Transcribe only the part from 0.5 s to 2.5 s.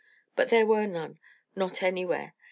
were none not anywhere.